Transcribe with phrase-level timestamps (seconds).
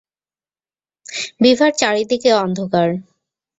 [1.41, 2.89] বিভার চারিদিকে অন্ধকার।